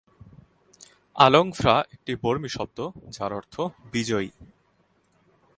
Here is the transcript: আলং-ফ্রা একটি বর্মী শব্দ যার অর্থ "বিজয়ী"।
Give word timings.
আলং-ফ্রা 1.15 1.75
একটি 1.91 2.15
বর্মী 2.15 2.49
শব্দ 2.49 2.77
যার 3.09 3.31
অর্থ 3.33 3.55
"বিজয়ী"। 3.91 4.29